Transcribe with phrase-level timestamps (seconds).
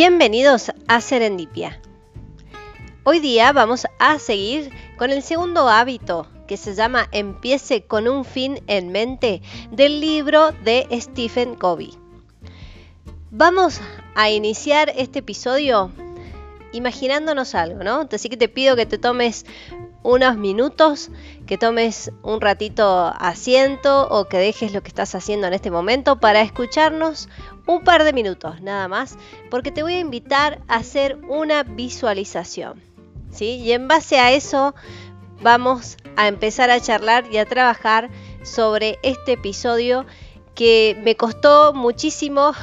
[0.00, 1.82] Bienvenidos a Serendipia.
[3.02, 8.24] Hoy día vamos a seguir con el segundo hábito que se llama Empiece con un
[8.24, 9.42] fin en mente
[9.72, 11.98] del libro de Stephen Covey.
[13.32, 13.80] Vamos
[14.14, 15.90] a iniciar este episodio
[16.70, 18.08] imaginándonos algo, ¿no?
[18.12, 19.46] Así que te pido que te tomes
[20.08, 21.10] unos minutos,
[21.46, 26.18] que tomes un ratito asiento o que dejes lo que estás haciendo en este momento
[26.18, 27.28] para escucharnos
[27.66, 29.18] un par de minutos nada más,
[29.50, 32.80] porque te voy a invitar a hacer una visualización.
[33.30, 33.56] ¿sí?
[33.56, 34.74] Y en base a eso
[35.42, 38.08] vamos a empezar a charlar y a trabajar
[38.42, 40.06] sobre este episodio
[40.54, 42.54] que me costó muchísimo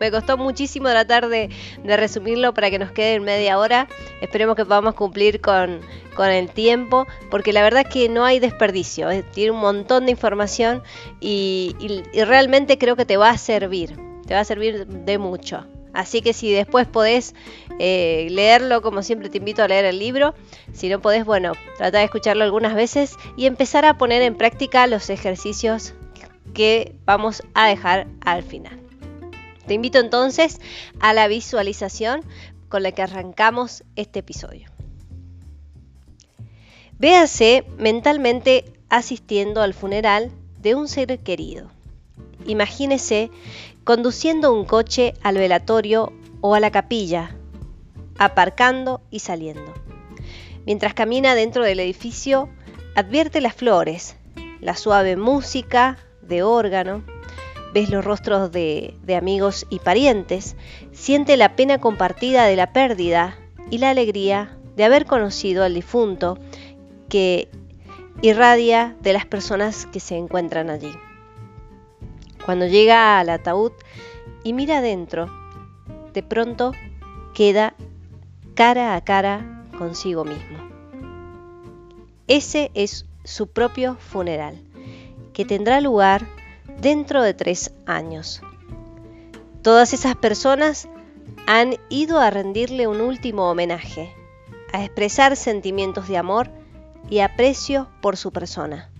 [0.00, 1.50] me costó muchísimo tratar de,
[1.84, 3.86] resumirlo para que nos quede en media hora.
[4.22, 5.80] Esperemos que podamos cumplir con,
[6.18, 9.08] el tiempo, porque la verdad es que no hay desperdicio.
[9.32, 10.82] Tiene un montón de información
[11.20, 11.74] y,
[12.14, 13.96] realmente creo que te va a servir.
[14.26, 15.66] Te va a servir de mucho.
[15.92, 17.34] Así que si después podés
[17.78, 20.34] eh, leerlo, como siempre te invito a leer el libro.
[20.72, 24.86] Si no podés, bueno, trata de escucharlo algunas veces y empezar a poner en práctica
[24.86, 25.94] los ejercicios
[26.54, 28.89] que vamos a dejar al final.
[29.70, 30.60] Te invito entonces
[30.98, 32.22] a la visualización
[32.68, 34.68] con la que arrancamos este episodio.
[36.98, 41.70] Véase mentalmente asistiendo al funeral de un ser querido.
[42.46, 43.30] Imagínese
[43.84, 47.36] conduciendo un coche al velatorio o a la capilla,
[48.18, 49.72] aparcando y saliendo.
[50.66, 52.48] Mientras camina dentro del edificio,
[52.96, 54.16] advierte las flores,
[54.60, 57.04] la suave música de órgano,
[57.72, 60.56] ves los rostros de, amigos y parientes,
[60.92, 63.36] siente la pena compartida de la pérdida
[63.70, 66.38] y la alegría de haber conocido al difunto
[67.08, 67.48] que
[68.22, 70.92] irradia de las personas que se encuentran allí.
[72.44, 73.72] Cuando llega al ataúd
[74.42, 75.30] y mira adentro,
[76.12, 76.72] de pronto
[77.34, 77.74] queda
[78.54, 80.58] cara a cara consigo mismo.
[82.26, 84.60] Ese es su propio funeral,
[85.32, 86.26] que tendrá lugar
[86.78, 88.42] dentro de tres años.
[89.62, 90.88] Todas esas personas
[91.46, 94.14] han ido a rendirle un último homenaje,
[94.72, 96.50] a expresar sentimientos de amor
[97.08, 98.90] y aprecio por su persona.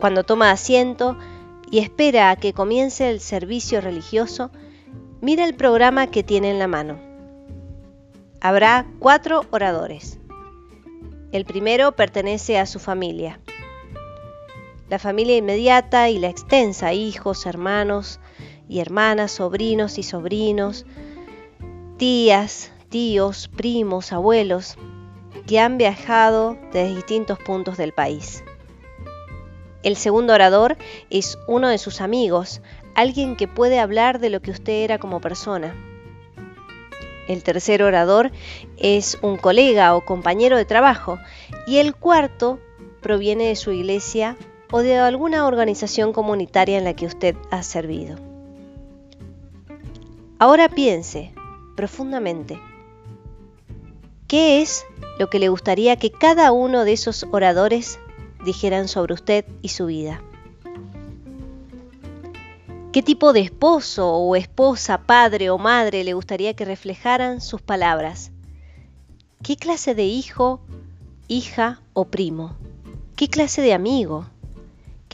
[0.00, 1.16] Cuando toma asiento
[1.70, 4.50] y espera a que comience el servicio religioso,
[5.20, 6.98] mira el programa que tiene en la mano.
[8.40, 10.18] Habrá cuatro oradores.
[11.32, 13.40] El primero pertenece a su familia
[14.88, 18.20] la familia inmediata y la extensa, hijos, hermanos
[18.68, 20.84] y hermanas, sobrinos y sobrinos,
[21.96, 24.76] tías, tíos, primos, abuelos,
[25.46, 28.44] que han viajado desde distintos puntos del país.
[29.82, 30.76] El segundo orador
[31.10, 32.62] es uno de sus amigos,
[32.94, 35.74] alguien que puede hablar de lo que usted era como persona.
[37.28, 38.32] El tercer orador
[38.76, 41.18] es un colega o compañero de trabajo
[41.66, 42.60] y el cuarto
[43.00, 44.36] proviene de su iglesia
[44.70, 48.16] o de alguna organización comunitaria en la que usted ha servido.
[50.38, 51.32] Ahora piense
[51.76, 52.60] profundamente,
[54.26, 54.84] ¿qué es
[55.18, 57.98] lo que le gustaría que cada uno de esos oradores
[58.44, 60.20] dijeran sobre usted y su vida?
[62.92, 68.30] ¿Qué tipo de esposo o esposa, padre o madre le gustaría que reflejaran sus palabras?
[69.42, 70.60] ¿Qué clase de hijo,
[71.26, 72.54] hija o primo?
[73.16, 74.26] ¿Qué clase de amigo?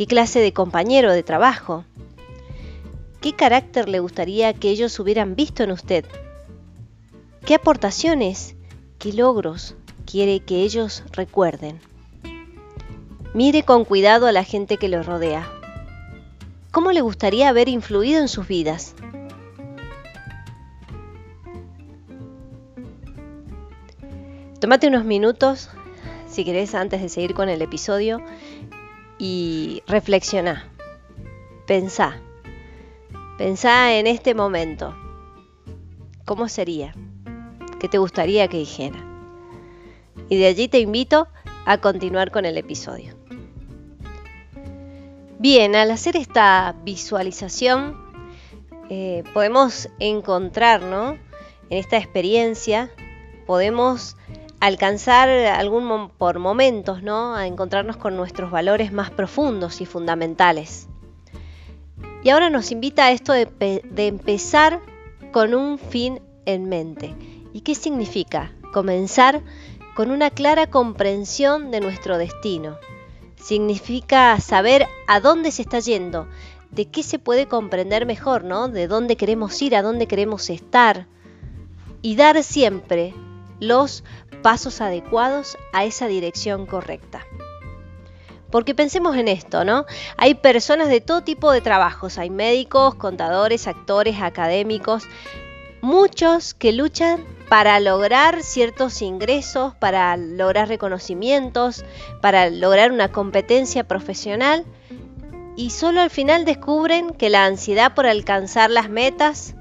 [0.00, 1.84] ¿Qué clase de compañero de trabajo?
[3.21, 6.06] ¿Qué carácter le gustaría que ellos hubieran visto en usted?
[7.44, 8.55] ¿Qué aportaciones,
[8.99, 9.75] qué logros
[10.06, 11.81] quiere que ellos recuerden?
[13.34, 15.47] Mire con cuidado a la gente que lo rodea.
[16.71, 18.94] ¿Cómo le gustaría haber influido en sus vidas?
[24.61, 25.69] Tómate unos minutos,
[26.27, 28.22] si querés, antes de seguir con el episodio,
[29.20, 30.67] y reflexiona.
[31.67, 32.19] Pensá.
[33.37, 34.96] Pensá en este momento.
[36.25, 36.94] ¿Cómo sería?
[37.78, 38.99] ¿Qué te gustaría que dijera?
[40.28, 41.28] Y de allí te invito
[41.67, 43.14] a continuar con el episodio.
[45.38, 47.96] Bien, al hacer esta visualización
[48.88, 51.19] eh, podemos encontrar en
[51.69, 52.90] esta experiencia,
[53.46, 54.16] podemos
[54.61, 57.35] alcanzar algún por momentos, ¿no?
[57.35, 60.87] A encontrarnos con nuestros valores más profundos y fundamentales.
[62.23, 64.81] Y ahora nos invita a esto de, empezar
[65.33, 67.15] con un fin en mente.
[67.55, 68.53] ¿Y qué significa?
[68.75, 69.43] Comenzar
[69.95, 72.79] con una clara comprensión de nuestro destino.
[73.37, 76.29] Significa saber a dónde se está yendo,
[76.71, 78.69] de qué se puede comprender mejor, ¿no?
[78.69, 81.07] De dónde queremos ir, a dónde queremos estar,
[82.03, 83.15] y dar siempre
[83.61, 84.05] los
[84.42, 87.25] pasos adecuados a esa dirección correcta.
[88.50, 89.87] Porque pensemos en esto, ¿no?
[90.16, 95.04] Hay personas de todo tipo de trabajos, hay médicos, contadores, actores, académicos,
[95.81, 101.84] muchos que luchan para lograr ciertos ingresos, para lograr reconocimientos,
[102.20, 104.64] para lograr una competencia profesional
[105.56, 109.54] y solo al final descubren que la ansiedad por alcanzar las metas,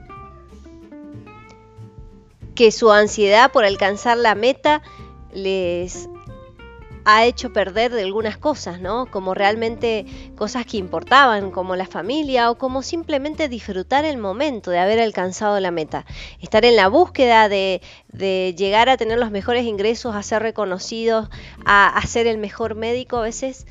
[2.59, 4.81] que su ansiedad por alcanzar la meta
[5.31, 6.09] les
[7.05, 9.05] ha hecho perder de algunas cosas, ¿no?
[9.05, 10.05] Como realmente
[10.35, 15.59] cosas que importaban, como la familia o como simplemente disfrutar el momento de haber alcanzado
[15.59, 16.05] la meta.
[16.41, 17.81] Estar en la búsqueda de,
[18.57, 21.29] llegar a tener los mejores ingresos, a ser reconocidos,
[21.65, 23.65] a, a ser el mejor médico, a veces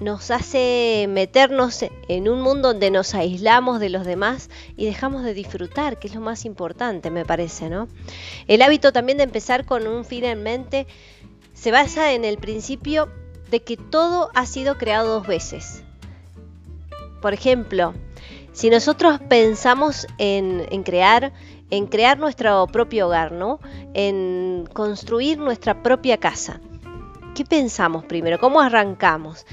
[0.00, 5.34] nos hace meternos en un mundo donde nos aislamos de los demás y dejamos de
[5.34, 7.88] disfrutar, que es lo más importante, me parece, ¿no?
[8.48, 10.86] El hábito también de empezar con un fin en mente
[11.54, 13.08] se basa en el principio
[13.50, 15.82] de que todo ha sido creado dos veces.
[17.22, 17.94] Por ejemplo,
[18.52, 21.32] si nosotros pensamos en, crear,
[21.70, 23.60] en crear nuestro propio hogar, ¿no?
[23.94, 26.60] En construir nuestra propia casa.
[27.34, 28.38] ¿Qué pensamos primero?
[28.38, 29.46] ¿Cómo arrancamos?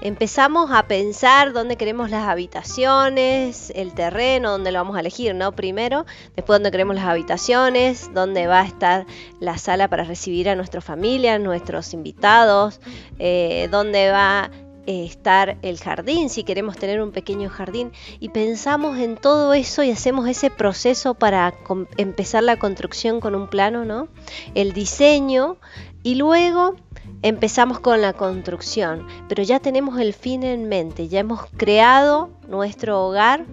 [0.00, 5.52] Empezamos a pensar dónde queremos las habitaciones, el terreno, dónde lo vamos a elegir, ¿no?
[5.52, 6.06] Primero,
[6.36, 9.06] después dónde queremos las habitaciones, dónde va a estar
[9.40, 12.80] la sala para recibir a nuestra familia, nuestros invitados,
[13.18, 14.50] eh, dónde va
[14.88, 19.90] estar el jardín, si queremos tener un pequeño jardín, y pensamos en todo eso y
[19.90, 21.54] hacemos ese proceso para
[21.98, 24.08] empezar la construcción con un plano, ¿no?
[24.54, 25.58] El diseño,
[26.02, 26.74] y luego
[27.22, 33.04] empezamos con la construcción, pero ya tenemos el fin en mente, ya hemos creado nuestro
[33.04, 33.44] hogar.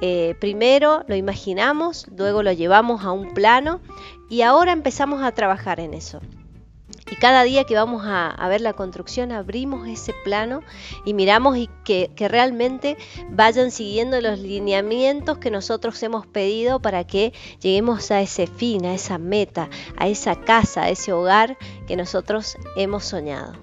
[0.00, 3.80] Eh, primero lo imaginamos, luego lo llevamos a un plano
[4.30, 6.20] y ahora empezamos a trabajar en eso.
[7.10, 10.62] Y cada día que vamos a, ver la construcción abrimos ese plano
[11.04, 12.96] y miramos y que, realmente
[13.30, 18.94] vayan siguiendo los lineamientos que nosotros hemos pedido para que lleguemos a ese fin, a
[18.94, 21.56] esa meta, a esa casa, a ese hogar
[21.86, 23.54] que nosotros hemos soñado.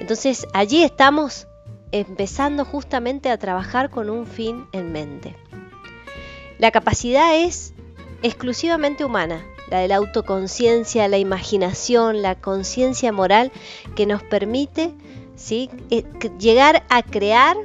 [0.00, 1.46] Entonces allí estamos
[1.92, 5.36] empezando justamente a trabajar con un fin en mente.
[6.58, 7.74] La capacidad es
[8.22, 13.50] exclusivamente humana, la de la autoconciencia, la imaginación, la conciencia moral
[13.96, 14.94] que nos permite.
[15.50, 16.04] Eh,
[16.38, 17.56] llegar a crear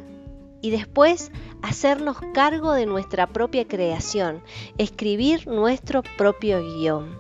[0.62, 4.42] y después hacernos cargo de nuestra propia creación,
[4.80, 7.16] escribir nuestro propio guion.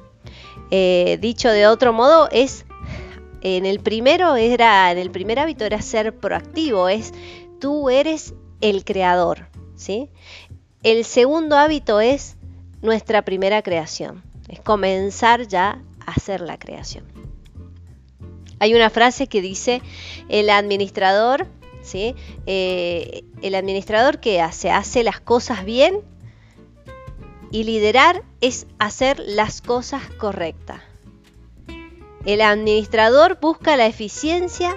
[0.71, 2.65] Eh, dicho de otro modo, es
[3.41, 7.13] en el primero era, en el primer hábito era ser proactivo, es
[7.59, 10.09] tú eres el creador, ¿sí?
[10.81, 12.37] El segundo hábito es
[12.81, 14.28] nuestra primera creación.
[14.49, 17.05] Es comenzar ya a hacer la creación.
[18.59, 19.81] Hay una frase que dice,
[20.27, 21.47] el administrador,
[21.81, 22.15] ¿sí?
[22.45, 26.01] Eh, el administrador que hace, hace las cosas bien
[27.51, 30.81] y liderar es hacer las cosas correctas.
[32.25, 34.75] El administrador busca la eficiencia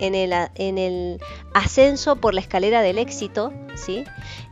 [0.00, 1.20] en el, en el,
[1.54, 4.04] ascenso por la escalera del éxito, ¿sí?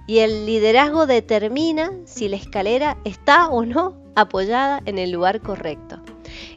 [0.06, 6.00] Y el liderazgo determina si la escalera está o no apoyada en el lugar correcto.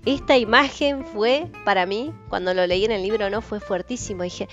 [0.06, 4.24] Esta imagen fue, para mí, cuando lo leí en el libro, no fue fuertísimo.
[4.24, 4.48] Dije,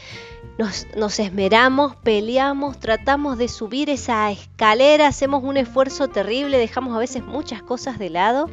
[0.58, 6.98] nos, nos, esmeramos, peleamos, tratamos de subir esa escalera, hacemos un esfuerzo terrible, dejamos a
[6.98, 8.50] veces muchas cosas de lado,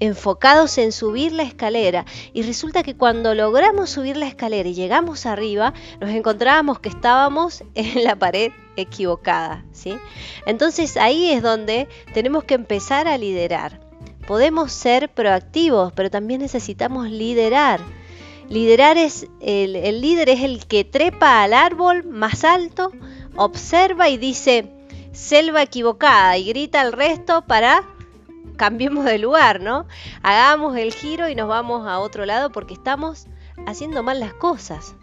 [0.00, 2.04] enfocados en subir la escalera.
[2.32, 7.62] Y resulta que cuando logramos subir la escalera y llegamos arriba, nos encontrábamos que estábamos
[7.74, 9.96] en la pared equivocada, ¿sí?
[10.46, 13.80] Entonces ahí es donde tenemos que empezar a liderar.
[14.26, 17.80] Podemos ser proactivos, pero también necesitamos liderar.
[18.48, 22.92] Liderar es, el, líder es el que trepa al árbol más alto,
[23.36, 24.70] observa y dice,
[25.12, 27.84] selva equivocada, y grita al resto para
[28.56, 29.86] cambiemos de lugar, ¿no?
[30.22, 33.26] Hagamos el giro y nos vamos a otro lado porque estamos
[33.66, 34.94] haciendo mal las cosas.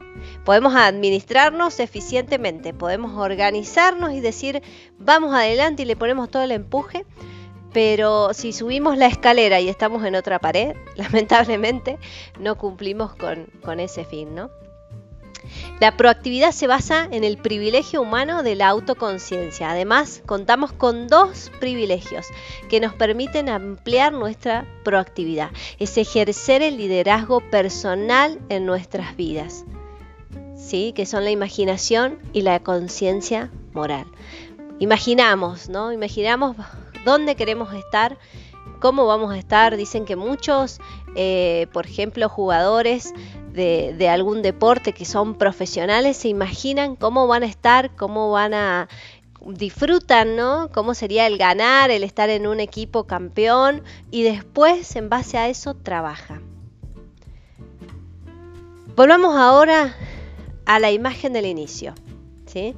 [0.45, 4.61] Podemos administrarnos eficientemente, podemos organizarnos y decir
[4.97, 7.05] vamos adelante y le ponemos todo el empuje,
[7.73, 11.99] pero si subimos la escalera y estamos en otra pared, lamentablemente
[12.39, 14.49] no cumplimos con, ese fin, ¿no?
[15.79, 19.71] La proactividad se basa en el privilegio humano de la autoconciencia.
[19.71, 22.27] Además, contamos con dos privilegios
[22.69, 25.49] que nos permiten ampliar nuestra proactividad.
[25.79, 29.65] Es ejercer el liderazgo personal en nuestras vidas.
[30.71, 34.05] Que son la imaginación y la conciencia moral.
[34.79, 35.91] Imaginamos, ¿no?
[35.91, 36.55] Imaginamos
[37.03, 38.17] dónde queremos estar,
[38.79, 39.75] cómo vamos a estar.
[39.75, 40.79] Dicen que muchos,
[41.15, 43.13] eh, por ejemplo, jugadores
[43.51, 48.53] de, de, algún deporte que son profesionales se imaginan cómo van a estar, cómo van
[48.53, 48.87] a
[49.45, 50.69] disfrutan, ¿no?
[50.73, 55.49] Cómo sería el ganar, el estar en un equipo campeón y después en base a
[55.49, 56.41] eso trabaja.
[58.95, 59.95] Volvamos ahora
[60.75, 61.93] a la imagen del inicio.
[62.45, 62.75] ¿sí?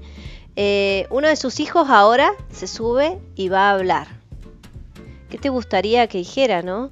[0.55, 4.07] Eh, uno de sus hijos ahora se sube y va a hablar.
[5.29, 6.91] ¿Qué te gustaría que dijera, no?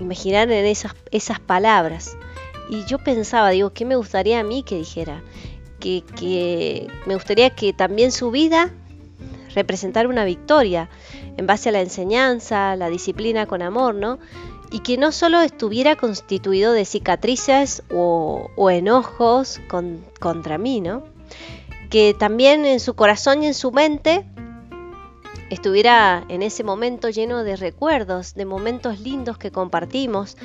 [0.00, 2.16] Imaginar en esas, esas palabras.
[2.70, 5.22] Y yo pensaba, digo, ¿qué me gustaría a mí que dijera?
[5.80, 8.72] Que, que me gustaría que también su vida
[9.54, 10.88] representara una victoria
[11.36, 14.18] en base a la enseñanza, la disciplina con amor, ¿no?
[14.70, 19.60] Y que no solo estuviera constituido de cicatrices o, enojos
[20.18, 21.04] contra mí, ¿no?
[21.90, 24.26] Que también en su corazón y en su mente
[25.50, 30.36] estuviera en ese momento lleno de recuerdos, de momentos lindos que compartimos,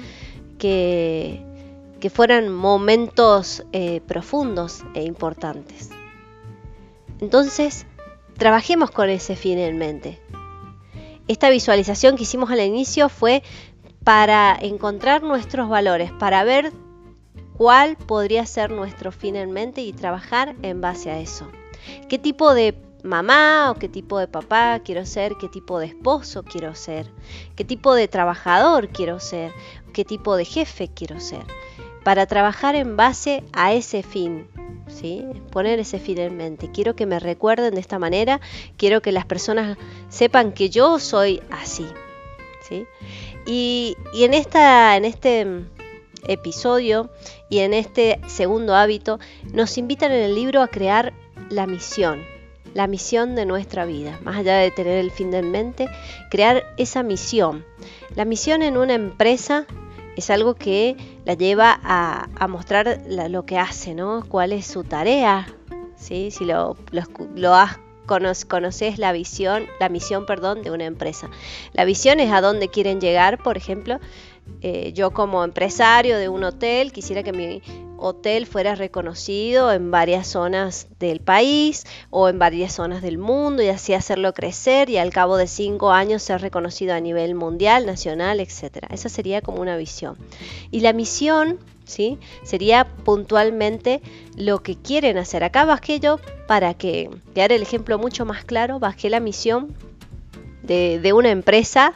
[0.58, 1.44] que,
[2.00, 5.90] que fueran momentos eh, profundos e importantes.
[7.20, 7.86] Entonces,
[8.38, 10.20] trabajemos con ese fin en mente.
[11.28, 13.44] Esta visualización que hicimos al inicio fue
[14.04, 16.72] para encontrar nuestros valores, para ver
[17.58, 21.48] cuál podría ser nuestro fin en mente y trabajar en base a eso.
[22.10, 25.36] ¿Qué tipo de mamá o qué tipo de papá quiero ser?
[25.40, 27.10] ¿Qué tipo de esposo quiero ser?
[27.56, 29.52] ¿Qué tipo de trabajador quiero ser?
[29.94, 31.44] ¿Qué tipo de jefe quiero ser?
[32.04, 34.48] Para trabajar en base a ese fin.
[34.88, 35.26] ¿Sí?
[35.52, 36.70] Poner ese fin en mente.
[36.72, 38.42] Quiero que me recuerden de esta manera,
[38.78, 39.78] quiero que las personas
[40.10, 41.86] sepan que yo soy así.
[43.46, 45.46] Y, en, esta, en este
[46.28, 47.10] episodio
[47.50, 49.20] y en este segundo hábito
[49.52, 51.14] nos invitan en el libro a crear
[51.50, 52.24] la misión,
[52.74, 55.90] la misión de nuestra vida, más allá de tener el fin en mente,
[56.30, 57.66] crear esa misión.
[58.16, 59.66] La misión en una empresa
[60.16, 64.24] es algo que la lleva a, mostrar lo que hace, ¿no?
[64.28, 65.48] ¿Cuál es su tarea?
[65.96, 66.32] ¿Sí?
[66.32, 67.04] Si lo, lo,
[67.36, 67.54] lo
[68.06, 71.30] conoces la visión, la misión, perdón, de una empresa.
[71.74, 74.00] La visión es a dónde quieren llegar, por ejemplo,
[74.62, 77.62] eh, yo como empresario de un hotel quisiera que mi
[78.04, 83.70] hotel fuera reconocido en varias zonas del país o en varias zonas del mundo y
[83.70, 88.42] así hacerlo crecer y al cabo de cinco años ser reconocido a nivel mundial, nacional,
[88.42, 88.88] etc.
[88.90, 90.18] Esa sería como una visión.
[90.70, 92.20] Y la misión ¿sí?
[92.44, 94.02] sería puntualmente
[94.36, 95.46] lo que quieren hacer.
[95.46, 99.74] Acá bajé yo para que dar el ejemplo mucho más claro, bajé la misión
[100.62, 101.94] de, de una empresa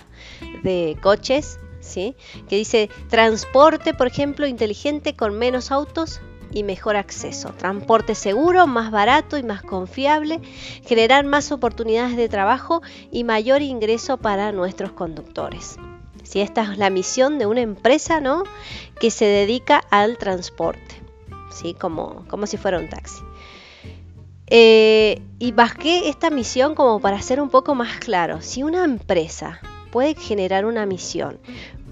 [0.64, 1.60] de coches
[1.94, 8.92] que dice transporte, por ejemplo, inteligente con menos autos y mejor acceso, transporte seguro, más
[8.92, 10.40] barato y más confiable,
[10.86, 15.78] generar más oportunidades de trabajo y mayor ingreso para nuestros conductores.
[16.24, 18.44] Si esta es la misión de una empresa, ¿no?
[19.00, 21.02] Que se dedica al transporte,
[21.52, 21.74] ¿sí?
[21.74, 23.22] Como, como si fuera un taxi.
[24.50, 28.42] Eh, y bajé esta misión como para ser un poco más claro.
[28.42, 29.60] Si una empresa
[29.92, 31.40] puede generar una misión,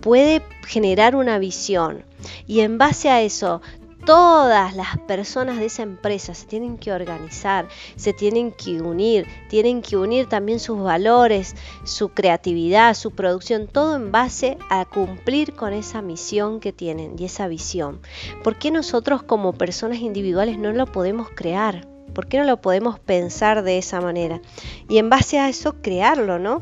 [0.02, 2.04] puede generar una visión
[2.48, 3.62] y en base a eso
[4.06, 9.82] todas las personas de esa empresa se tienen que organizar, se tienen que unir, tienen
[9.82, 15.74] que unir también sus valores, su creatividad, su producción, todo en base a cumplir con
[15.74, 18.00] esa misión que tienen y esa visión.
[18.44, 21.88] ¿Por qué nosotros como personas individuales no lo podemos crear?
[22.14, 24.40] ¿Por qué no lo podemos pensar de esa manera?
[24.88, 26.62] Y en base a eso crearlo, ¿no?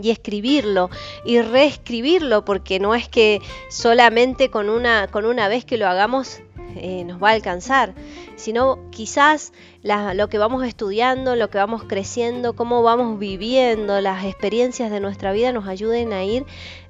[0.00, 0.90] Y escribirlo
[1.24, 6.40] y reescribirlo porque no es que solamente con una, con una vez que lo hagamos
[6.76, 7.94] eh, nos va a alcanzar,
[8.36, 14.90] sino quizás lo que vamos estudiando, lo que vamos creciendo, cómo vamos viviendo, las experiencias
[14.90, 16.44] de nuestra vida nos ayuden a ir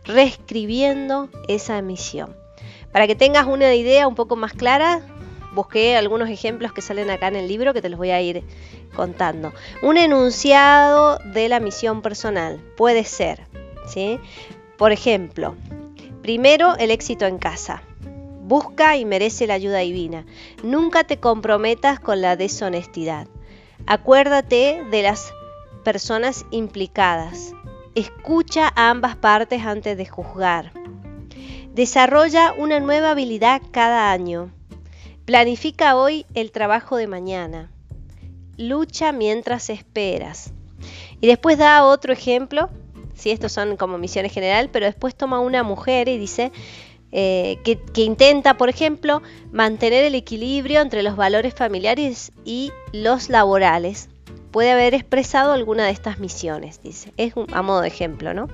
[0.04, 2.34] reescribiendo esa misión.
[2.90, 5.02] Para que tengas una idea un poco más clara,
[5.56, 8.44] busqué algunos ejemplos que salen acá en el libro que te los voy a ir
[8.94, 9.52] contando.
[9.82, 13.40] Un enunciado de la misión personal puede ser,
[13.88, 14.20] ¿sí?
[14.76, 15.56] Por ejemplo,
[16.22, 17.82] primero el éxito en casa.
[18.42, 20.24] Busca y merece la ayuda divina.
[20.62, 23.26] Nunca te comprometas con la deshonestidad.
[23.86, 25.32] Acuérdate de las
[25.82, 27.52] personas implicadas.
[27.94, 30.72] Escucha a ambas partes antes de juzgar.
[31.72, 34.50] Desarrolla una nueva habilidad cada año.
[35.26, 37.68] Planifica hoy el trabajo de mañana
[38.56, 40.52] lucha mientras esperas.
[41.20, 42.70] Y después da otro ejemplo,
[43.14, 46.52] si estos son como misiones general, pero después toma una mujer y dice
[47.10, 53.28] eh, que, que, intenta, por ejemplo, mantener el equilibrio entre los valores familiares y los
[53.28, 54.08] laborales.
[54.52, 57.12] Puede haber expresado alguna de estas misiones, dice.
[57.16, 58.48] Es a modo de ejemplo, ¿no?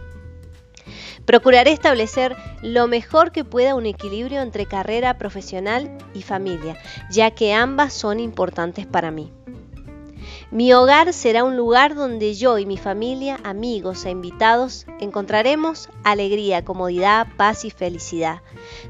[1.25, 6.77] Procuraré establecer lo mejor que pueda un equilibrio entre carrera profesional y familia,
[7.11, 9.33] ya que ambas son importantes para mí.
[10.53, 16.63] Mi hogar será un lugar donde yo y mi familia, amigos e invitados encontraremos alegría,
[16.63, 18.43] comodidad, paz y felicidad.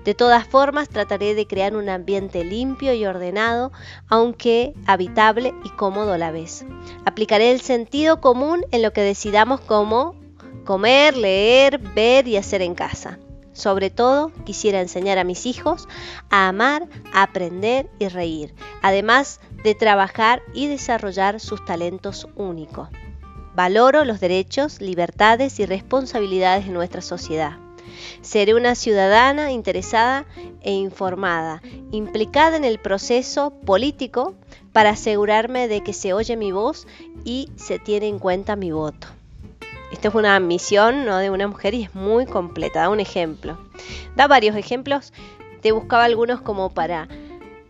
[0.04, 3.70] De todas formas, trataré de crear un ambiente limpio y ordenado,
[4.08, 6.64] aunque habitable y cómodo a la vez.
[7.04, 10.16] Aplicaré el sentido común en lo que decidamos como
[10.64, 13.18] comer, leer, ver y hacer en casa.
[13.52, 15.86] Sobre todo, quisiera enseñar a mis hijos
[16.30, 22.88] a amar, aprender y reír, además de trabajar y desarrollar sus talentos únicos.
[23.54, 27.58] Valoro los derechos, libertades y responsabilidades de nuestra sociedad.
[28.22, 30.24] Seré una ciudadana interesada
[30.62, 34.34] e informada, implicada en el proceso político
[34.72, 36.86] para asegurarme de que se oye mi voz
[37.24, 39.08] y se tiene en cuenta mi voto.
[39.92, 41.18] Esta es una misión ¿no?
[41.18, 42.80] de una mujer y es muy completa.
[42.80, 43.58] Da un ejemplo.
[44.16, 45.12] Da varios ejemplos.
[45.60, 47.08] Te buscaba algunos como para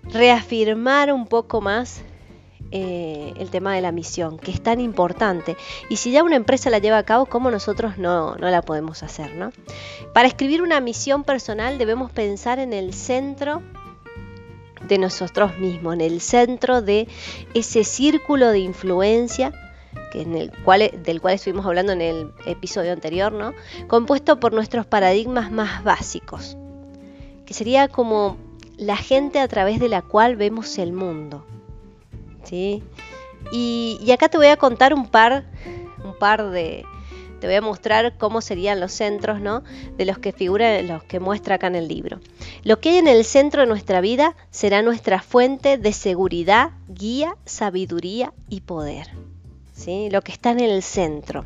[0.05, 2.03] reafirmar un poco más
[2.71, 5.57] eh, el tema de la misión, que es tan importante.
[5.91, 9.03] Y si ya una empresa la lleva a cabo, ¿cómo nosotros no, no la podemos
[9.03, 9.35] hacer?
[9.35, 9.53] ¿no?
[10.15, 13.63] Para escribir una misión personal debemos pensar en el centro
[14.89, 17.09] de nosotros mismos, en el centro de
[17.53, 19.53] ese círculo de influencia
[20.15, 23.53] en el cual, del cual estuvimos hablando en el episodio anterior, ¿no?
[23.89, 26.57] compuesto por nuestros paradigmas más básicos,
[27.47, 28.37] que sería como
[28.77, 31.45] la gente a través de la cual vemos el mundo.
[32.45, 32.83] ¿sí?
[33.53, 35.45] Y, acá te voy a contar un par,
[36.05, 36.85] un par de,
[37.41, 39.63] te voy a mostrar cómo serían los centros ¿no?
[39.97, 42.21] de los que figuran, los que muestra acá en el libro.
[42.63, 47.37] Lo que hay en el centro de nuestra vida será nuestra fuente de seguridad, guía,
[47.45, 49.09] sabiduría y poder
[50.11, 51.45] lo que está en el centro.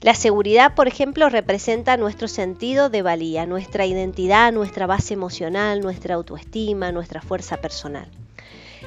[0.00, 6.14] La seguridad, por ejemplo, representa nuestro sentido de valía, nuestra identidad, nuestra base emocional, nuestra
[6.16, 8.10] autoestima, nuestra fuerza personal.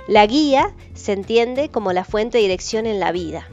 [0.07, 3.47] La guía se entiende como la fuente de dirección en la vida.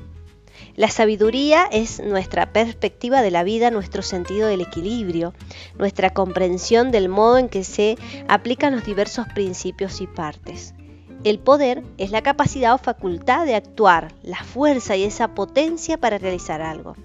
[0.76, 5.32] La sabiduría es nuestra perspectiva de la vida, nuestro sentido del equilibrio,
[5.78, 7.96] nuestra comprensión del modo en que se
[8.28, 10.74] aplican los diversos principios y partes.
[11.24, 16.18] El poder es la capacidad o facultad de actuar, la fuerza y esa potencia para
[16.18, 16.96] realizar algo.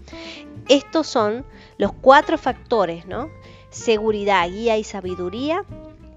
[0.68, 1.46] Estos son
[1.78, 3.30] los cuatro factores, ¿no?
[3.70, 5.64] Seguridad, guía y sabiduría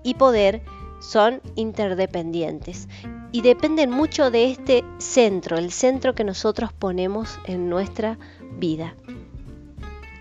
[0.02, 0.62] y poder
[1.00, 2.88] son interdependientes
[3.30, 8.18] y dependen mucho de este centro, el centro que nosotros ponemos en nuestra
[8.56, 8.96] vida.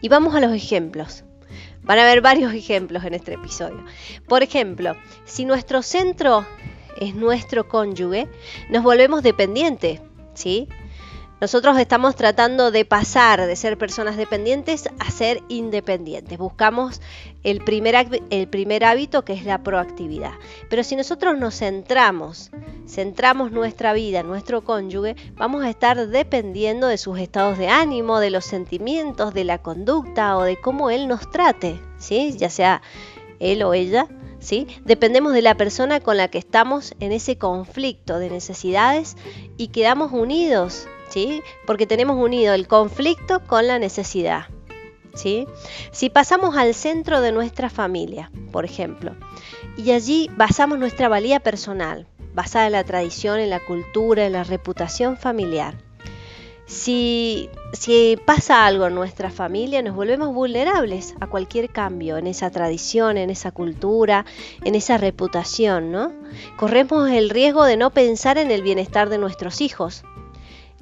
[0.02, 1.24] Y vamos a los ejemplos.
[1.84, 3.84] Van a haber varios ejemplos en este episodio.
[4.28, 6.46] Por ejemplo, si nuestro centro
[7.00, 8.28] es nuestro cónyuge,
[8.70, 10.02] nos volvemos dependientes,
[10.34, 10.68] ¿sí?
[11.42, 16.38] Nosotros estamos tratando de pasar de ser personas dependientes a ser independientes.
[16.38, 17.02] Buscamos
[17.42, 20.34] el primer, el primer hábito que es la proactividad.
[20.70, 22.52] Pero si nosotros nos centramos,
[22.88, 28.30] centramos nuestra vida, nuestro cónyuge, vamos a estar dependiendo de sus estados de ánimo, de
[28.30, 32.36] los sentimientos, de la conducta o de cómo él nos trate, ¿sí?
[32.38, 32.84] ya sea
[33.40, 34.08] él o ella
[34.86, 39.16] Dependemos de la persona con la que estamos en ese conflicto de necesidades
[39.58, 41.42] y quedamos unidos, ¿sí?
[41.68, 44.46] Porque tenemos unido el conflicto con la necesidad.
[45.14, 45.46] ¿Sí?
[45.92, 49.14] Si pasamos al centro de nuestra familia, por ejemplo,
[49.76, 54.46] y allí basamos nuestra valía personal, basada en la tradición, en la cultura, en la
[54.46, 55.76] reputación familiar,
[56.72, 57.50] si,
[58.26, 63.30] pasa algo en nuestra familia, nos volvemos vulnerables a cualquier cambio en esa tradición, en
[63.30, 64.26] esa cultura,
[64.64, 66.14] en esa reputación, ¿no?
[66.56, 70.04] Corremos el riesgo de no pensar en el bienestar de nuestros hijos.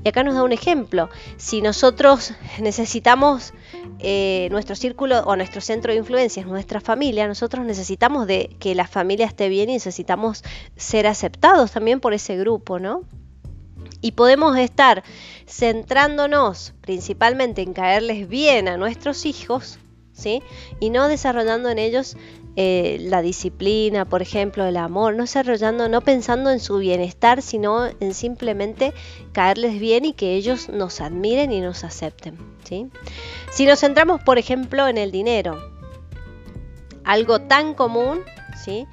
[0.03, 1.09] Y acá nos da un ejemplo.
[1.37, 3.53] Si nosotros necesitamos
[3.97, 8.75] eh, nuestro círculo o nuestro centro de influencia es nuestra familia, nosotros necesitamos de que
[8.75, 10.43] la familia esté bien y necesitamos
[10.77, 13.03] ser aceptados también por ese grupo, ¿no?
[14.01, 15.03] Y podemos estar
[15.47, 19.79] centrándonos principalmente en caerles bien a nuestros hijos,
[20.13, 20.41] ¿sí?
[20.79, 22.15] Y no desarrollando en ellos
[22.55, 27.85] eh, la disciplina, por ejemplo, el amor, no desarrollando, no pensando en su bienestar, sino
[27.85, 28.93] en simplemente
[29.31, 32.87] caerles bien y que ellos nos admiren y nos acepten, ¿sí?
[33.51, 35.57] Si nos centramos, por ejemplo, en el dinero,
[37.05, 38.21] algo tan común,
[38.63, 38.87] ¿sí?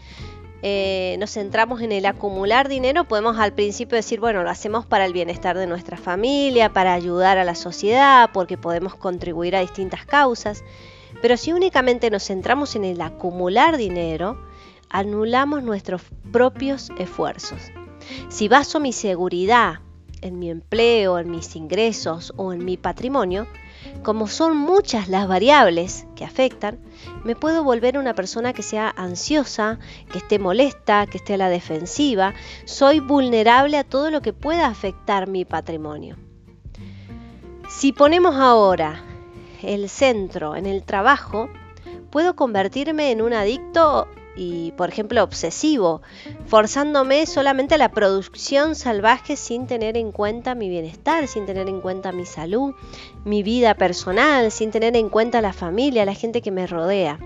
[0.69, 5.05] Eh, nos centramos en el acumular dinero, podemos al principio decir, bueno, lo hacemos para
[5.05, 10.05] el bienestar de nuestra familia, para ayudar a la sociedad, porque podemos contribuir a distintas
[10.07, 10.65] causas.
[11.23, 14.45] Pero si únicamente nos centramos en el acumular dinero,
[14.91, 16.03] anulamos nuestros
[16.33, 17.71] propios esfuerzos.
[18.29, 19.75] Si baso mi seguridad
[20.21, 23.47] en mi empleo, en mis ingresos o en mi patrimonio,
[24.03, 26.79] como son muchas las variables que afectan,
[27.25, 29.79] me puedo volver una persona que sea ansiosa,
[30.13, 32.35] que esté molesta, que esté a la defensiva.
[32.65, 36.17] Soy vulnerable a todo lo que pueda afectar mi patrimonio.
[37.69, 39.03] Si ponemos ahora
[39.63, 41.49] el centro en el trabajo,
[42.11, 46.03] puedo convertirme en un adicto y, por ejemplo, obsesivo,
[46.47, 51.81] forzándome solamente a la producción salvaje sin tener en cuenta mi bienestar, sin tener en
[51.81, 52.75] cuenta mi salud,
[53.25, 57.19] mi vida personal, sin tener en cuenta la familia, la gente que me rodea.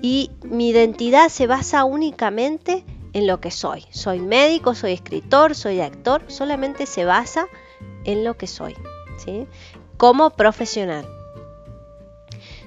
[0.00, 3.84] Y mi identidad se basa únicamente en lo que soy.
[3.90, 7.46] Soy médico, soy escritor, soy actor, solamente se basa
[8.04, 8.74] en lo que soy,
[9.16, 9.46] ¿sí?
[9.96, 11.06] Como profesional.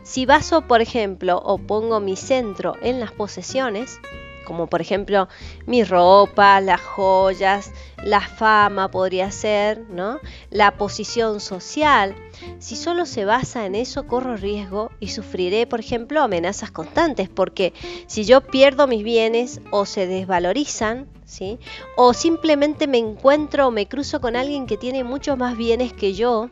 [0.06, 4.00] Si baso, por ejemplo, o pongo mi centro en las posesiones,
[4.46, 5.28] como por ejemplo
[5.66, 7.72] mi ropa, las joyas,
[8.04, 10.20] la fama podría ser, ¿no?
[10.52, 12.16] La posición social.
[12.60, 17.74] Si solo se basa en eso, corro riesgo y sufriré, por ejemplo, amenazas constantes, porque
[18.06, 21.58] si yo pierdo mis bienes o se desvalorizan, ¿sí?
[21.98, 26.14] O simplemente me encuentro o me cruzo con alguien que tiene muchos más bienes que
[26.14, 26.52] yo,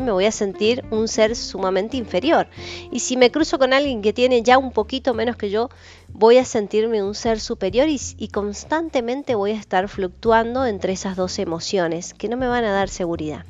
[0.00, 2.48] me voy a sentir un ser sumamente inferior.
[2.90, 5.68] Y si me cruzo con alguien que tiene ya un poquito menos que yo,
[6.08, 11.38] voy a sentirme un ser superior y, constantemente voy a estar fluctuando entre esas dos
[11.38, 13.44] emociones que no me van a dar seguridad.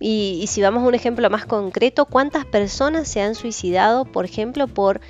[0.00, 4.24] Y, y si vamos a un ejemplo más concreto, ¿cuántas personas se han suicidado, por
[4.24, 5.00] ejemplo, por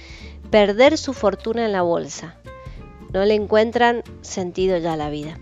[0.51, 2.37] perder su fortuna en la bolsa?
[3.13, 5.39] No le encuentran sentido ya a la vida.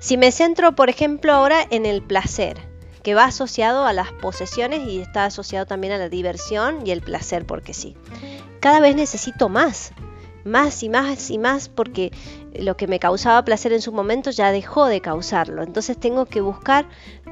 [0.00, 2.67] Si me centro, por ejemplo, ahora en el placer,
[3.08, 7.00] que va asociado a las posesiones y está asociado también a la diversión y el
[7.00, 7.96] placer, porque sí.
[8.60, 9.92] Cada vez necesito más,
[10.44, 12.12] más y más y más, porque
[12.52, 15.62] lo que me causaba placer en su momento ya dejó de causarlo.
[15.62, 16.86] Entonces tengo que buscar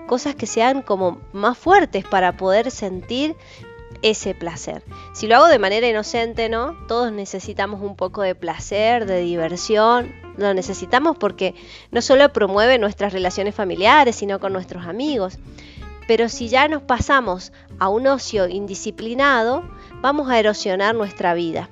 [0.06, 3.36] cosas que sean como más fuertes para poder sentir
[4.00, 4.82] ese placer.
[5.12, 6.74] Si lo hago de manera inocente, ¿no?
[6.88, 10.25] Todos necesitamos un poco de placer, de diversión.
[10.36, 11.54] Lo necesitamos porque
[11.90, 15.38] no solo promueve nuestras relaciones familiares, sino con nuestros amigos.
[16.06, 19.68] Pero si ya nos pasamos a un ocio indisciplinado,
[20.00, 21.68] vamos a erosionar nuestra vida.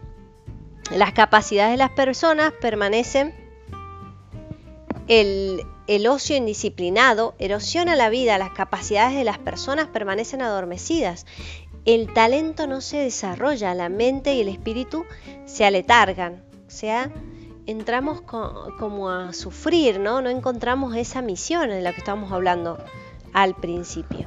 [0.91, 3.35] Las capacidades de las personas permanecen.
[5.07, 11.27] El, el ocio indisciplinado erosiona la vida, las capacidades de las personas permanecen adormecidas.
[11.85, 15.05] El talento no se desarrolla, la mente y el espíritu
[15.45, 16.43] se aletargan.
[16.67, 17.11] O sea,
[17.67, 20.21] entramos como a sufrir, ¿no?
[20.21, 22.79] No encontramos esa misión en la que estamos hablando
[23.33, 24.27] al principio.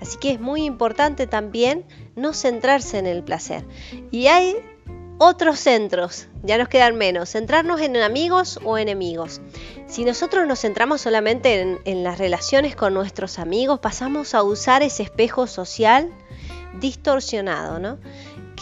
[0.00, 1.84] Así que es muy importante también
[2.16, 3.64] no centrarse en el placer.
[4.10, 4.56] Y hay
[5.18, 9.40] otros centros, ya nos quedan menos, centrarnos en amigos o enemigos.
[9.86, 14.82] Si nosotros nos centramos solamente en, en, las relaciones con nuestros amigos, pasamos a usar
[14.82, 16.10] ese espejo social
[16.80, 17.98] distorsionado, ¿no?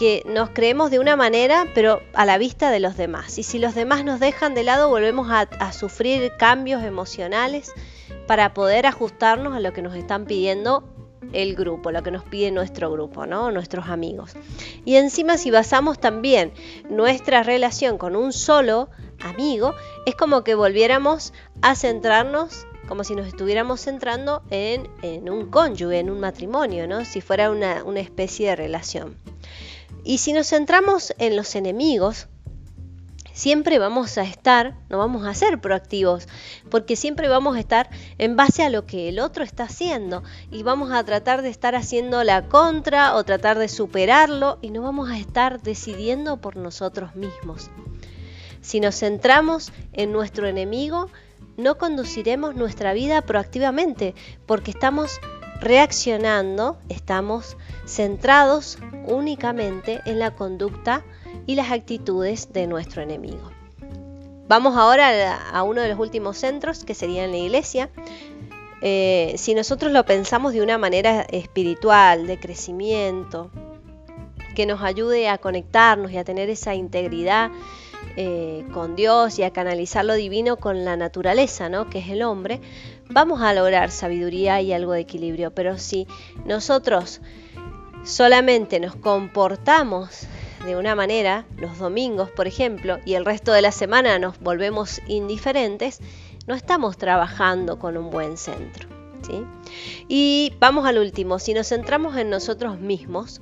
[0.01, 3.37] Que nos creemos de una manera, pero a la vista de los demás.
[3.37, 7.71] Y si los demás nos dejan de lado, volvemos a, sufrir cambios emocionales
[8.25, 10.83] para poder ajustarnos a lo que nos están pidiendo
[11.33, 13.51] el grupo, lo que nos pide nuestro grupo, ¿no?
[13.51, 14.31] Nuestros amigos.
[14.85, 16.51] Y encima si basamos también
[16.89, 19.75] nuestra relación con un solo amigo,
[20.07, 24.89] es como que volviéramos a centrarnos como si nos estuviéramos centrando en,
[25.29, 27.05] un cónyuge, en un matrimonio, ¿no?
[27.05, 29.15] Si fuera una, una especie de relación.
[30.03, 32.27] Y si nos centramos en los enemigos,
[33.33, 36.27] siempre vamos a estar, no vamos a ser proactivos,
[36.69, 40.63] porque siempre vamos a estar en base a lo que el otro está haciendo y
[40.63, 45.09] vamos a tratar de estar haciendo la contra o tratar de superarlo y no vamos
[45.09, 47.69] a estar decidiendo por nosotros mismos.
[48.61, 51.09] Si nos centramos en nuestro enemigo,
[51.57, 54.13] no conduciremos nuestra vida proactivamente
[54.45, 55.19] porque estamos
[55.61, 61.03] reaccionando, estamos centrados únicamente en la conducta
[61.45, 63.51] y las actitudes de nuestro enemigo.
[64.47, 67.89] Vamos ahora a uno de los últimos centros, que sería en la iglesia.
[68.81, 73.51] Eh, si nosotros lo pensamos de una manera espiritual, de crecimiento,
[74.55, 77.51] que nos ayude a conectarnos y a tener esa integridad
[78.17, 81.89] eh, con Dios y a canalizar lo divino con la naturaleza, ¿no?
[81.89, 82.59] que es el hombre,
[83.11, 85.51] vamos a lograr sabiduría y algo de equilibrio.
[85.51, 86.07] Pero si
[86.45, 87.21] nosotros
[88.03, 90.27] solamente nos comportamos
[90.65, 95.01] de una manera, los domingos por ejemplo, y el resto de la semana nos volvemos
[95.07, 95.99] indiferentes,
[96.47, 98.87] no estamos trabajando con un buen centro.
[99.21, 99.43] ¿sí?
[100.07, 103.41] Y vamos al último, si nos centramos en nosotros mismos,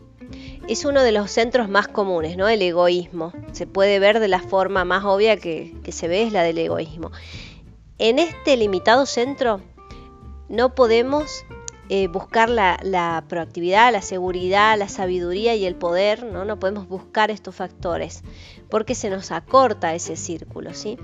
[0.67, 2.47] es uno de los centros más comunes, ¿no?
[2.47, 3.33] El egoísmo.
[3.53, 6.59] Se puede ver de la forma más obvia que, que se ve es la del
[6.59, 7.11] egoísmo.
[8.01, 9.59] En este limitado centro
[10.47, 11.43] no podemos
[11.89, 16.45] eh, buscar la, proactividad, la seguridad, la sabiduría y el poder, ¿no?
[16.45, 18.23] No podemos buscar estos factores
[18.69, 20.97] porque se nos acorta ese círculo, ¿sí?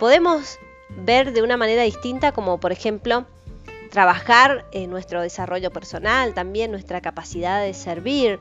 [0.00, 3.26] Podemos ver de una manera distinta como por ejemplo
[3.90, 8.40] trabajar en nuestro desarrollo personal, también nuestra capacidad de servir,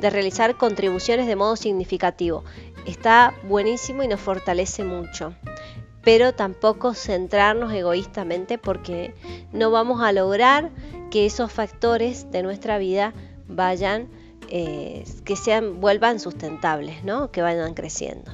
[0.00, 2.42] de realizar contribuciones de modo significativo.
[2.84, 5.36] Está buenísimo y nos fortalece mucho
[6.04, 9.14] pero tampoco centrarnos egoístamente porque
[9.52, 10.70] no vamos a lograr
[11.10, 13.12] que esos factores de nuestra vida
[13.46, 14.08] vayan,
[14.48, 17.30] eh, que sean, vuelvan sustentables, ¿no?
[17.30, 18.32] que vayan creciendo.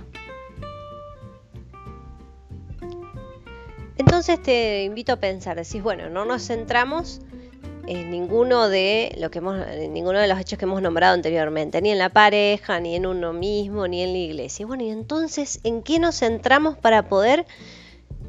[3.96, 7.20] Entonces te invito a pensar, decís, bueno, no nos centramos
[7.88, 11.80] en ninguno de lo que hemos, en ninguno de los hechos que hemos nombrado anteriormente,
[11.80, 14.66] ni en la pareja, ni en uno mismo, ni en la iglesia.
[14.66, 17.46] Bueno, y entonces, ¿en qué nos centramos para poder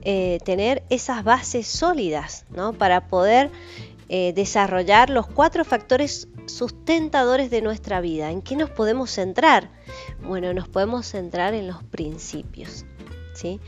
[0.03, 2.71] eh, tener esas bases sólidas, ¿no?
[2.71, 3.51] Para poder
[4.07, 8.31] eh, desarrollar los cuatro factores sustentadores de nuestra vida.
[8.31, 9.69] ¿En qué nos podemos centrar?
[10.23, 12.85] Bueno, nos podemos centrar en los principios.
[13.33, 13.59] ¿sí?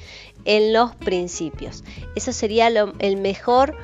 [0.45, 1.83] En los principios.
[2.15, 3.75] Eso sería el mejor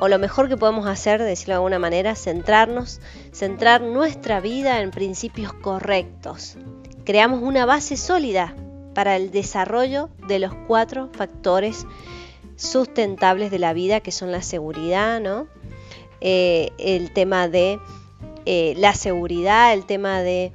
[0.00, 3.00] o lo mejor que podemos hacer, decirlo de alguna manera, centrarnos,
[3.32, 6.56] centrar nuestra vida en principios correctos.
[7.04, 8.56] Creamos una base sólida
[8.94, 11.86] para el desarrollo de los cuatro factores
[12.56, 15.46] sustentables de la vida, que son la seguridad, ¿no?
[16.20, 17.78] Eh, el tema de
[18.46, 20.52] eh, la seguridad, el tema de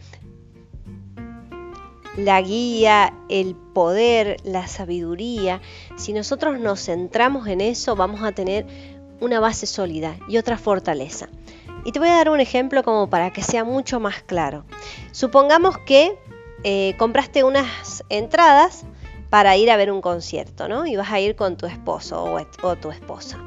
[2.17, 5.61] la guía, el poder, la sabiduría.
[5.97, 8.65] Si nosotros nos centramos en eso, vamos a tener
[9.19, 11.29] una base sólida y otra fortaleza.
[11.83, 14.65] Y te voy a dar un ejemplo como para que sea mucho más claro.
[15.11, 16.17] Supongamos que
[16.63, 18.85] eh, compraste unas entradas
[19.29, 20.85] para ir a ver un concierto, ¿no?
[20.85, 23.39] Y vas a ir con tu esposo o tu esposa.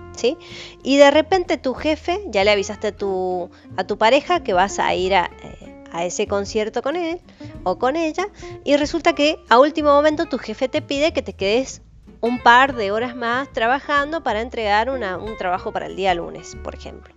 [0.82, 4.78] Y de repente tu jefe, ya le avisaste a tu, a tu pareja que vas
[4.78, 7.20] a ir a, eh, ese concierto con él
[7.64, 8.28] o con ella,
[8.64, 11.82] y resulta que a último momento tu jefe te pide que te quedes
[12.20, 16.74] un par de horas más trabajando para entregar un trabajo para el día lunes, por
[16.74, 17.12] ejemplo.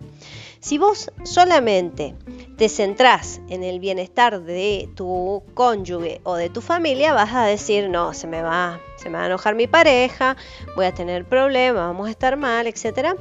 [0.60, 2.14] Si vos solamente
[2.56, 7.88] te centrás en el bienestar de tu cónyuge o de tu familia, vas a decir,
[7.88, 10.36] no, se me va, se me va a enojar mi pareja,
[10.76, 13.16] voy a tener problemas, vamos a estar mal, etc.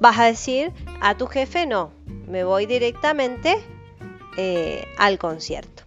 [0.00, 1.90] Vas a decir a tu jefe, no,
[2.26, 3.62] me voy directamente
[4.38, 5.82] eh, al concierto.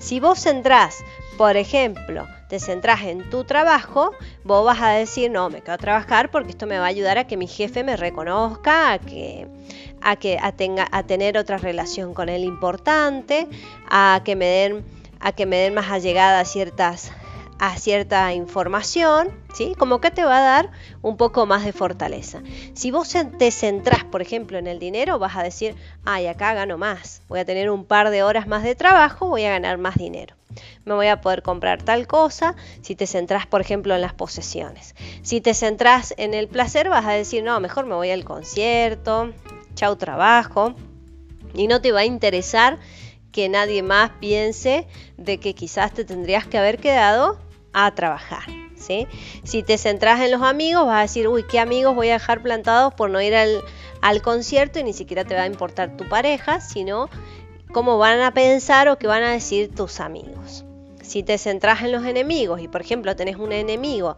[0.00, 1.04] Si vos centrás,
[1.38, 4.10] por ejemplo, te centrás en tu trabajo,
[4.42, 7.16] vos vas a decir, no, me quedo a trabajar porque esto me va a ayudar
[7.16, 9.46] a que mi jefe me reconozca, a que
[10.00, 13.46] a, que, a, tenga, a tener otra relación con él importante,
[13.88, 14.84] a que me den,
[15.20, 17.12] a que me den más allegada ciertas
[17.60, 19.74] a cierta información, ¿sí?
[19.78, 20.70] Como que te va a dar
[21.02, 22.42] un poco más de fortaleza.
[22.72, 26.78] Si vos te centrás, por ejemplo, en el dinero, vas a decir, ay, acá gano
[26.78, 29.96] más, voy a tener un par de horas más de trabajo, voy a ganar más
[29.96, 30.34] dinero.
[30.86, 34.94] Me voy a poder comprar tal cosa si te centrás, por ejemplo, en las posesiones.
[35.20, 39.34] Si te centrás en el placer, vas a decir, no, mejor me voy al concierto,
[39.74, 40.74] chau trabajo,
[41.52, 42.78] y no te va a interesar
[43.32, 44.86] que nadie más piense
[45.18, 47.38] de que quizás te tendrías que haber quedado
[47.72, 48.44] a trabajar.
[48.74, 49.06] ¿sí?
[49.44, 52.42] Si te centras en los amigos, vas a decir, uy, ¿qué amigos voy a dejar
[52.42, 53.62] plantados por no ir al,
[54.00, 57.08] al concierto y ni siquiera te va a importar tu pareja, sino
[57.72, 60.64] cómo van a pensar o qué van a decir tus amigos.
[61.02, 64.16] Si te centras en los enemigos y por ejemplo tenés un enemigo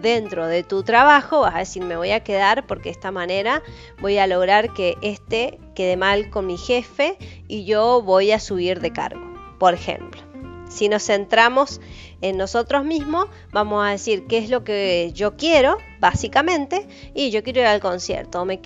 [0.00, 3.62] dentro de tu trabajo, vas a decir me voy a quedar porque de esta manera
[4.00, 8.80] voy a lograr que este quede mal con mi jefe y yo voy a subir
[8.80, 9.20] de cargo,
[9.58, 10.29] por ejemplo.
[10.70, 11.80] Si nos centramos
[12.22, 17.42] en nosotros mismos, vamos a decir qué es lo que yo quiero, básicamente, y yo
[17.42, 18.60] quiero ir al concierto, o me,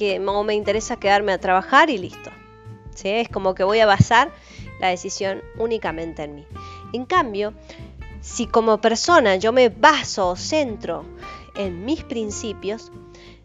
[0.44, 2.30] me interesa quedarme a trabajar y listo.
[3.02, 4.30] Es como que voy a basar
[4.80, 6.46] la decisión únicamente en mí.
[6.92, 7.54] En cambio,
[8.20, 11.04] si como persona yo me baso o centro
[11.56, 12.92] en mis principios,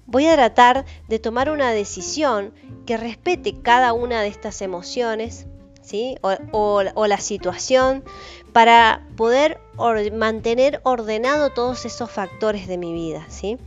[0.06, 2.54] voy a tratar de tomar una decisión
[2.86, 5.48] que respete cada una de estas emociones
[5.90, 6.18] ¿sí?
[6.52, 8.04] o, la situación
[8.54, 9.60] para poder
[10.14, 13.26] mantener ordenado todos esos factores de mi vida.
[13.30, 13.58] ¿sí?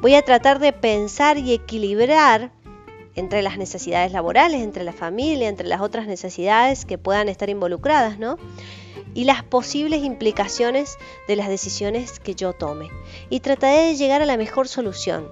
[0.00, 2.52] Voy a tratar de pensar y equilibrar
[3.16, 8.18] entre las necesidades laborales, entre la familia, entre las otras necesidades que puedan estar involucradas,
[8.18, 8.38] ¿no?
[9.14, 10.96] Y las posibles implicaciones
[11.28, 12.88] de las decisiones que yo tome.
[13.30, 15.28] Y trataré de llegar a la mejor solución,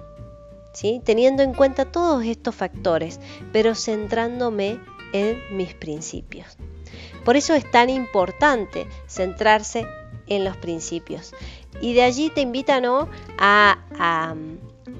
[0.71, 1.01] ¿sí?
[1.03, 3.19] Teniendo en cuenta todos estos factores,
[3.51, 4.79] pero centrándome
[5.13, 6.57] en mis principios.
[7.23, 9.87] Por eso es tan importante centrarse
[10.27, 11.33] en los principios.
[11.81, 13.07] Y de allí te invitan a,
[13.97, 14.35] a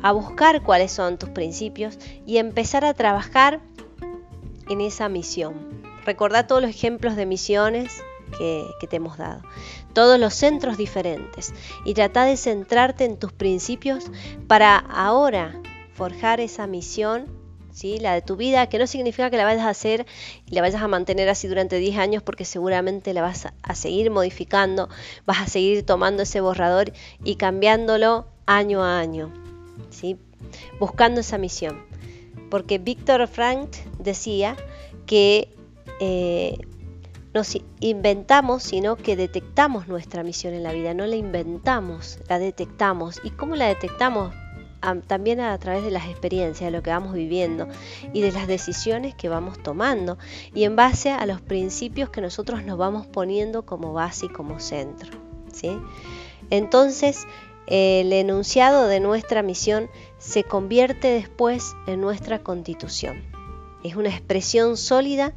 [0.03, 1.97] a buscar cuáles son tus principios
[2.27, 3.61] y empezar a trabajar
[4.69, 5.81] en esa misión.
[6.05, 8.03] Recordá todos los ejemplos de misiones
[8.37, 9.41] que, te hemos dado,
[9.93, 11.53] todos los centros diferentes
[11.85, 14.05] y trata de centrarte en tus principios
[14.47, 15.61] para ahora
[15.93, 17.27] forjar esa misión
[17.73, 17.97] ¿Sí?
[17.97, 20.05] la de tu vida, que no significa que la vayas a hacer
[20.45, 24.11] y la vayas a mantener así durante 10 años porque seguramente la vas a seguir
[24.11, 24.89] modificando,
[25.25, 29.33] vas a seguir tomando ese borrador y cambiándolo año a año,
[29.89, 30.17] ¿sí?
[30.79, 31.83] buscando esa misión.
[32.49, 34.55] Porque Víctor Frank decía
[35.05, 35.49] que
[35.99, 36.57] eh,
[37.33, 43.19] nos inventamos, sino que detectamos nuestra misión en la vida, no la inventamos, la detectamos.
[43.23, 44.35] ¿Y cómo la detectamos?
[45.07, 47.67] También a través de las experiencias, de lo que vamos viviendo
[48.13, 50.17] y de las decisiones que vamos tomando
[50.53, 54.59] y en base a los principios que nosotros nos vamos poniendo como base y como
[54.59, 55.11] centro.
[55.51, 55.77] ¿sí?
[56.49, 57.25] Entonces,
[57.67, 63.23] el enunciado de nuestra misión se convierte después en nuestra constitución.
[63.83, 65.33] Es una expresión sólida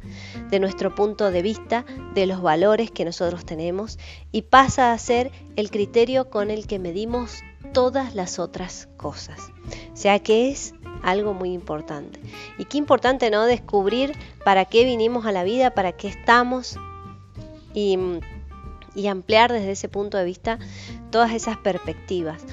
[0.49, 3.99] de nuestro punto de vista, de los valores que nosotros tenemos
[4.31, 7.41] y pasa a ser el criterio con el que medimos
[7.73, 9.51] todas las otras cosas.
[9.93, 12.19] O sea que es algo muy importante.
[12.57, 13.45] Y qué importante, ¿no?
[13.45, 16.77] Descubrir para qué vinimos a la vida, para qué estamos
[17.73, 17.97] y,
[19.07, 20.59] ampliar desde ese punto de vista
[21.11, 22.43] todas esas perspectivas.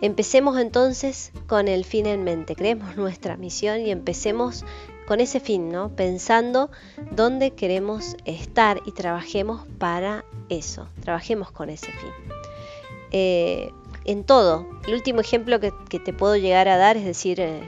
[0.00, 4.64] Empecemos entonces con el fin en mente, creemos nuestra misión y empecemos
[5.06, 5.90] con ese fin, ¿no?
[5.94, 6.70] Pensando
[7.10, 12.12] dónde queremos estar y trabajemos para eso, trabajemos con ese fin.
[13.10, 13.72] Eh,
[14.04, 17.60] en todo, el último ejemplo que, te puedo llegar a dar es decir, eh,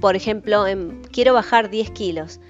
[0.00, 0.64] por ejemplo,
[1.12, 2.40] quiero bajar 10 kilos.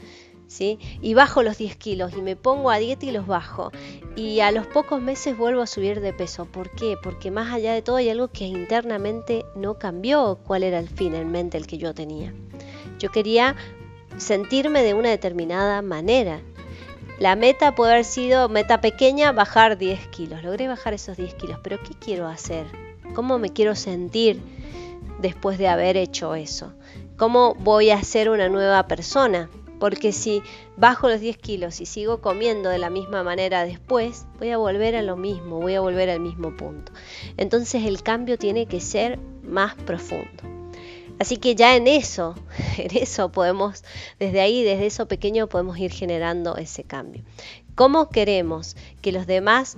[0.47, 0.81] ¿Sí?
[1.01, 3.71] Y bajo los 10 kilos y me pongo a dieta y los bajo.
[4.17, 6.45] Y a los pocos meses vuelvo a subir de peso.
[6.45, 6.97] ¿Por qué?
[7.01, 11.15] Porque más allá de todo hay algo que internamente no cambió cuál era el fin
[11.15, 12.35] en mente el que yo tenía.
[12.99, 13.55] Yo quería
[14.17, 16.41] sentirme de una determinada manera.
[17.21, 20.43] La meta puede haber sido, meta pequeña, bajar 10 kilos.
[20.43, 22.90] Logré bajar esos 10 kilos, pero ¿qué quiero hacer?
[23.15, 24.41] ¿Cómo me quiero sentir
[25.21, 26.73] después de haber hecho eso?
[27.17, 29.51] ¿Cómo voy a ser una nueva persona?
[29.79, 30.43] Porque si
[30.77, 34.95] bajo los 10 kilos y sigo comiendo de la misma manera después, voy a volver
[34.95, 36.93] a lo mismo, voy a volver al mismo punto.
[37.37, 40.43] Entonces el cambio tiene que ser más profundo.
[41.19, 42.35] Así que ya en eso,
[42.79, 43.85] en eso podemos,
[44.19, 47.23] desde ahí, desde eso pequeño podemos ir generando ese cambio.
[47.75, 49.77] ¿Cómo queremos que los demás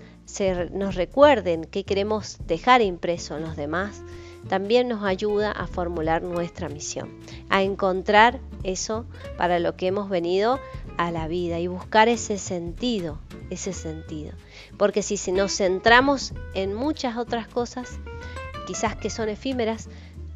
[0.72, 4.02] nos recuerden qué queremos dejar impreso en los demás?
[4.48, 7.08] También nos ayuda a formular nuestra misión,
[7.48, 10.58] a encontrar eso para lo que hemos venido
[10.96, 13.18] a la vida y buscar ese sentido,
[13.50, 14.32] ese sentido.
[14.78, 17.98] Porque si nos centramos en muchas otras cosas,
[18.66, 19.88] quizás que son efímeras,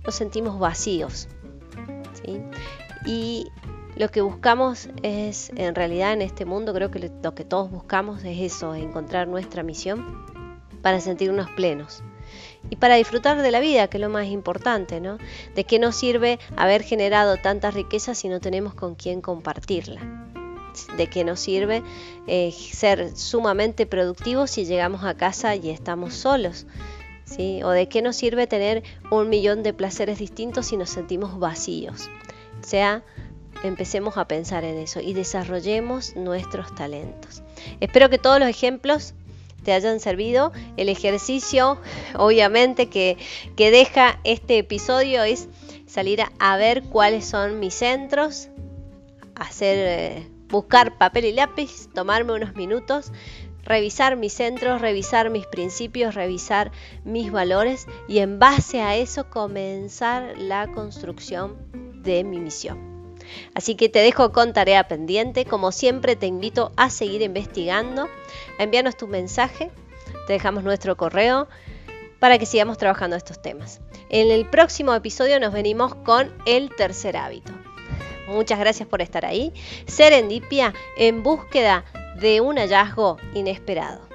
[0.05, 1.29] nos sentimos vacíos.
[3.05, 3.47] Y
[3.97, 8.23] lo que buscamos es, en realidad en este mundo, creo que lo que todos buscamos
[8.25, 10.27] es eso, encontrar nuestra misión
[10.83, 12.03] para sentirnos plenos
[12.69, 15.19] y para disfrutar de la vida, que es lo más importante, ¿no?
[15.55, 20.01] ¿De qué nos sirve haber generado tanta riqueza si no tenemos con quién compartirla?
[20.97, 21.83] ¿De qué nos sirve
[22.27, 26.67] eh, ser sumamente productivos si llegamos a casa y estamos solos?
[27.65, 32.09] ¿O de qué nos sirve tener un millón de placeres distintos si nos sentimos vacíos?
[32.61, 33.03] Sea,
[33.67, 37.43] empecemos a pensar en eso y desarrollemos nuestros talentos.
[37.81, 39.15] Espero que todos los ejemplos
[39.67, 40.53] te hayan servido.
[40.77, 41.79] El ejercicio,
[42.17, 43.17] obviamente, que,
[43.57, 45.49] que deja este episodio es
[45.87, 48.49] salir a, ver cuáles son mis centros,
[49.35, 53.13] hacer, eh, buscar papel y lápiz, tomarme unos minutos,
[53.65, 56.71] revisar mis centros, revisar mis principios, revisar
[57.05, 61.57] mis valores y en base a eso comenzar la construcción
[62.03, 62.96] de mi misión.
[63.55, 65.45] Así que te dejo con tarea pendiente.
[65.45, 68.09] Como siempre te invito a seguir investigando,
[68.59, 69.71] a enviarnos tu mensaje.
[70.27, 71.49] Te dejamos nuestro correo
[72.19, 73.81] para que sigamos trabajando estos temas.
[74.09, 77.53] En el próximo episodio nos venimos con el tercer hábito.
[78.29, 79.53] Muchas gracias por estar ahí.
[79.87, 81.85] Serendipia en búsqueda
[82.21, 84.06] de un hallazgo inesperado.